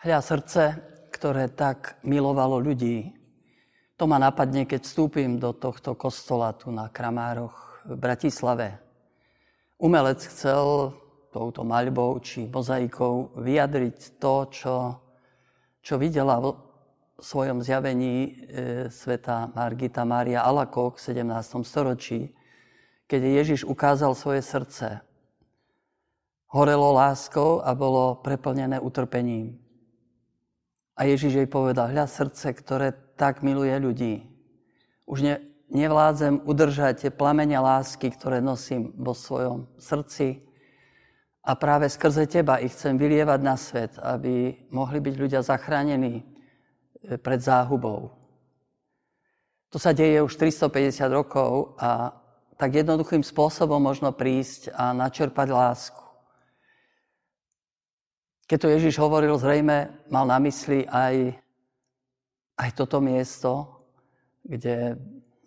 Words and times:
Hľa 0.00 0.24
srdce, 0.24 0.80
ktoré 1.12 1.52
tak 1.52 2.00
milovalo 2.08 2.56
ľudí, 2.56 3.12
to 4.00 4.08
ma 4.08 4.16
napadne, 4.16 4.64
keď 4.64 4.80
vstúpim 4.80 5.36
do 5.36 5.52
tohto 5.52 5.92
kostola 5.92 6.56
tu 6.56 6.72
na 6.72 6.88
Kramároch 6.88 7.84
v 7.84 8.00
Bratislave. 8.00 8.80
Umelec 9.76 10.24
chcel 10.24 10.96
touto 11.28 11.68
maľbou 11.68 12.16
či 12.24 12.48
mozaikou 12.48 13.36
vyjadriť 13.44 14.16
to, 14.16 14.34
čo, 14.48 14.74
čo 15.84 16.00
videla 16.00 16.40
v 16.40 16.56
svojom 17.20 17.60
zjavení 17.60 18.16
e, 18.24 18.28
sveta 18.88 19.52
Margita 19.52 20.08
Mária 20.08 20.48
Alakok 20.48 20.96
v 20.96 21.12
17. 21.12 21.60
storočí, 21.60 22.32
keď 23.04 23.20
Ježiš 23.44 23.68
ukázal 23.68 24.16
svoje 24.16 24.40
srdce. 24.40 25.04
Horelo 26.56 26.88
láskou 26.96 27.60
a 27.60 27.76
bolo 27.76 28.16
preplnené 28.24 28.80
utrpením. 28.80 29.60
A 30.96 31.06
Ježiš 31.06 31.38
jej 31.38 31.48
povedal, 31.48 31.92
hľa 31.92 32.06
srdce, 32.10 32.52
ktoré 32.54 32.92
tak 33.16 33.44
miluje 33.44 33.72
ľudí. 33.78 34.14
Už 35.06 35.22
ne, 35.22 35.34
nevládzem 35.70 36.42
udržať 36.44 37.06
tie 37.06 37.10
plamene 37.14 37.56
lásky, 37.56 38.10
ktoré 38.10 38.42
nosím 38.42 38.92
vo 38.98 39.14
svojom 39.14 39.70
srdci. 39.78 40.42
A 41.40 41.56
práve 41.56 41.88
skrze 41.88 42.28
teba 42.28 42.60
ich 42.60 42.76
chcem 42.76 42.98
vylievať 43.00 43.40
na 43.40 43.56
svet, 43.56 43.96
aby 43.96 44.54
mohli 44.68 45.00
byť 45.00 45.14
ľudia 45.16 45.40
zachránení 45.40 46.20
e, 46.20 46.24
pred 47.16 47.40
záhubou. 47.40 48.12
To 49.70 49.78
sa 49.78 49.94
deje 49.94 50.20
už 50.20 50.36
350 50.36 51.06
rokov 51.14 51.78
a 51.78 52.12
tak 52.58 52.76
jednoduchým 52.76 53.24
spôsobom 53.24 53.80
možno 53.80 54.12
prísť 54.12 54.74
a 54.74 54.92
načerpať 54.92 55.48
lásku. 55.48 56.09
Keď 58.50 58.58
to 58.58 58.74
Ježiš 58.74 58.98
hovoril, 58.98 59.38
zrejme 59.38 60.10
mal 60.10 60.26
na 60.26 60.42
mysli 60.42 60.82
aj, 60.82 61.38
aj 62.58 62.70
toto 62.74 62.98
miesto, 62.98 63.78
kde 64.42 64.98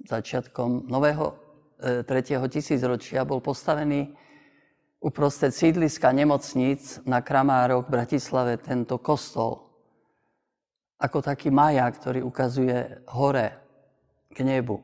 začiatkom 0.08 0.88
nového 0.88 1.28
e, 1.28 1.36
tretieho 2.08 2.48
tisícročia 2.48 3.28
bol 3.28 3.44
postavený 3.44 4.08
uprostred 5.04 5.52
sídliska 5.52 6.16
nemocníc 6.16 7.04
na 7.04 7.20
Kramároch 7.20 7.92
v 7.92 7.92
Bratislave 7.92 8.56
tento 8.64 8.96
kostol. 9.04 9.68
Ako 10.96 11.20
taký 11.20 11.52
maja, 11.52 11.92
ktorý 11.92 12.24
ukazuje 12.24 13.04
hore 13.12 13.52
k 14.32 14.48
nebu. 14.48 14.80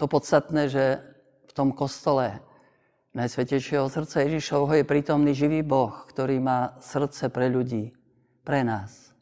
To 0.00 0.08
podstatné, 0.08 0.72
že 0.72 1.04
v 1.44 1.52
tom 1.52 1.68
kostole 1.76 2.40
Najsvetejšieho 3.14 3.86
srdca 3.86 4.26
Ježišovho 4.26 4.74
je 4.74 4.90
prítomný 4.90 5.38
živý 5.38 5.62
Boh, 5.62 6.02
ktorý 6.10 6.42
má 6.42 6.74
srdce 6.82 7.30
pre 7.30 7.46
ľudí, 7.46 7.94
pre 8.42 8.66
nás. 8.66 9.14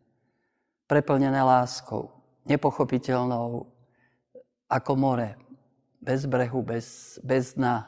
Preplnené 0.88 1.44
láskou, 1.44 2.08
nepochopiteľnou 2.48 3.68
ako 4.72 4.92
more, 4.96 5.36
bez 6.00 6.24
brehu, 6.24 6.64
bez, 6.64 7.20
bez 7.20 7.52
dna. 7.52 7.84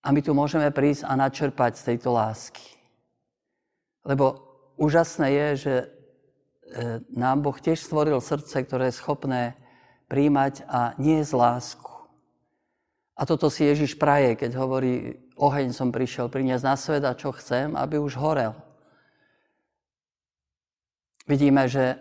A 0.00 0.08
my 0.08 0.24
tu 0.24 0.32
môžeme 0.32 0.72
prísť 0.72 1.04
a 1.04 1.20
načerpať 1.20 1.76
z 1.76 1.86
tejto 1.92 2.16
lásky. 2.16 2.64
Lebo 4.08 4.40
úžasné 4.80 5.36
je, 5.36 5.48
že 5.68 5.74
e, 5.76 5.86
nám 7.12 7.44
Boh 7.44 7.60
tiež 7.60 7.76
stvoril 7.76 8.24
srdce, 8.24 8.64
ktoré 8.64 8.88
je 8.88 8.96
schopné 9.04 9.60
príjmať 10.08 10.64
a 10.64 10.96
nie 10.96 11.20
z 11.20 11.36
lásku 11.36 11.89
a 13.16 13.22
toto 13.28 13.52
si 13.52 13.68
Ježiš 13.68 14.00
praje, 14.00 14.38
keď 14.38 14.56
hovorí, 14.56 15.18
oheň 15.36 15.76
som 15.76 15.92
prišiel 15.92 16.32
priniesť 16.32 16.64
na 16.64 16.76
svet 16.76 17.04
a 17.04 17.18
čo 17.18 17.34
chcem, 17.36 17.76
aby 17.76 18.00
už 18.00 18.16
horel. 18.16 18.56
Vidíme, 21.28 21.68
že 21.68 22.00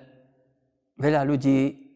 veľa 0.98 1.22
ľudí 1.28 1.90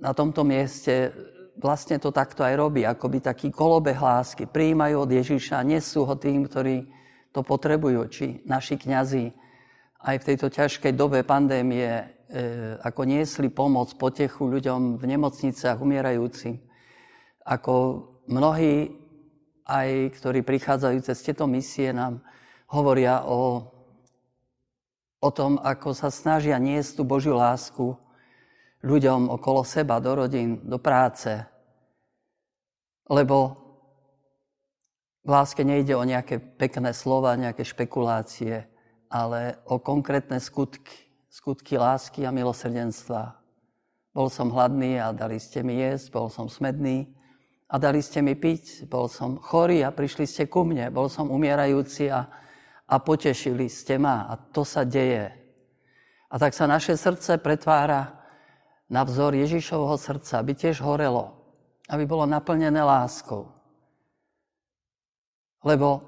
na 0.00 0.10
tomto 0.16 0.42
mieste 0.42 1.12
vlastne 1.54 2.02
to 2.02 2.10
takto 2.10 2.42
aj 2.42 2.54
robí, 2.58 2.82
akoby 2.82 3.22
taký 3.22 3.48
kolobeh 3.54 3.94
lásky. 3.94 4.50
Prijímajú 4.50 5.06
od 5.06 5.10
Ježiša, 5.10 5.62
nesú 5.62 6.02
ho 6.02 6.14
tým, 6.18 6.46
ktorí 6.50 6.90
to 7.30 7.46
potrebujú, 7.46 8.00
či 8.10 8.24
naši 8.46 8.74
kňazi 8.74 9.30
aj 10.04 10.16
v 10.20 10.26
tejto 10.26 10.48
ťažkej 10.50 10.92
dobe 10.94 11.22
pandémie, 11.22 11.88
e, 11.88 12.04
ako 12.82 13.02
niesli 13.06 13.48
pomoc, 13.48 13.94
potechu 13.96 14.50
ľuďom 14.50 15.00
v 15.00 15.04
nemocniciach 15.16 15.80
umierajúcim, 15.80 16.60
ako 17.46 17.74
mnohí, 18.28 18.94
aj 19.64 20.12
ktorí 20.20 20.44
prichádzajú 20.44 20.98
cez 21.00 21.18
tieto 21.24 21.48
misie, 21.48 21.92
nám 21.92 22.20
hovoria 22.68 23.24
o, 23.24 23.64
o 25.20 25.30
tom, 25.32 25.56
ako 25.60 25.96
sa 25.96 26.12
snažia 26.12 26.60
niesť 26.60 27.00
tú 27.00 27.02
Božiu 27.08 27.36
lásku 27.36 27.96
ľuďom 28.84 29.32
okolo 29.32 29.64
seba, 29.64 29.96
do 30.00 30.12
rodín, 30.12 30.60
do 30.68 30.76
práce. 30.76 31.32
Lebo 33.08 33.56
v 35.24 35.28
láske 35.32 35.64
nejde 35.64 35.96
o 35.96 36.04
nejaké 36.04 36.36
pekné 36.36 36.92
slova, 36.92 37.32
nejaké 37.40 37.64
špekulácie, 37.64 38.68
ale 39.08 39.56
o 39.64 39.80
konkrétne 39.80 40.36
skutky. 40.36 41.00
Skutky 41.34 41.74
lásky 41.74 42.22
a 42.22 42.30
milosrdenstva. 42.30 43.34
Bol 44.14 44.30
som 44.30 44.54
hladný 44.54 45.02
a 45.02 45.10
dali 45.10 45.42
ste 45.42 45.66
mi 45.66 45.82
jesť, 45.82 46.14
bol 46.14 46.30
som 46.30 46.46
smedný 46.46 47.10
a 47.74 47.78
dali 47.82 47.98
ste 47.98 48.22
mi 48.22 48.38
piť. 48.38 48.86
Bol 48.86 49.10
som 49.10 49.34
chorý 49.34 49.82
a 49.82 49.90
prišli 49.90 50.30
ste 50.30 50.46
ku 50.46 50.62
mne. 50.62 50.94
Bol 50.94 51.10
som 51.10 51.26
umierajúci 51.26 52.06
a, 52.06 52.22
a 52.86 52.94
potešili 53.02 53.66
ste 53.66 53.98
ma. 53.98 54.30
A 54.30 54.38
to 54.38 54.62
sa 54.62 54.86
deje. 54.86 55.34
A 56.30 56.38
tak 56.38 56.54
sa 56.54 56.70
naše 56.70 56.94
srdce 56.94 57.42
pretvára 57.42 58.14
na 58.86 59.02
vzor 59.02 59.34
Ježišovho 59.34 59.98
srdca, 59.98 60.38
aby 60.38 60.54
tiež 60.54 60.78
horelo, 60.86 61.34
aby 61.90 62.06
bolo 62.06 62.30
naplnené 62.30 62.78
láskou. 62.78 63.50
Lebo, 65.66 65.98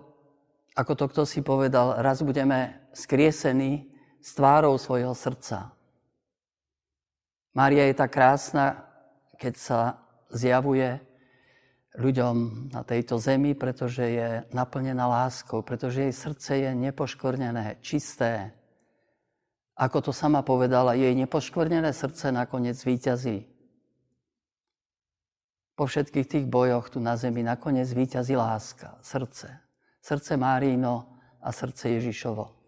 ako 0.78 0.92
to 0.94 1.04
kto 1.10 1.22
si 1.26 1.42
povedal, 1.42 1.98
raz 1.98 2.22
budeme 2.22 2.86
skriesení 2.94 3.90
s 4.22 4.38
tvárou 4.38 4.78
svojho 4.78 5.18
srdca. 5.18 5.74
Mária 7.58 7.90
je 7.90 7.94
tak 7.98 8.14
krásna, 8.14 8.86
keď 9.34 9.54
sa 9.58 9.80
zjavuje 10.30 11.00
ľuďom 11.96 12.68
na 12.72 12.84
tejto 12.84 13.16
zemi, 13.16 13.56
pretože 13.56 14.04
je 14.04 14.28
naplnená 14.52 15.08
láskou, 15.08 15.64
pretože 15.64 16.04
jej 16.04 16.14
srdce 16.14 16.50
je 16.62 16.70
nepoškvrnené, 16.76 17.80
čisté. 17.80 18.52
Ako 19.76 20.00
to 20.00 20.12
sama 20.12 20.40
povedala, 20.40 20.96
jej 20.96 21.12
nepoškvrnené 21.12 21.92
srdce 21.92 22.32
nakoniec 22.32 22.76
víťazí. 22.80 23.48
Po 25.76 25.84
všetkých 25.84 26.26
tých 26.28 26.46
bojoch 26.48 26.88
tu 26.88 27.00
na 27.00 27.16
zemi 27.20 27.44
nakoniec 27.44 27.88
víťazí 27.92 28.32
láska, 28.32 28.96
srdce. 29.04 29.52
Srdce 30.00 30.36
Márino 30.40 31.20
a 31.44 31.52
srdce 31.52 32.00
Ježišovo. 32.00 32.65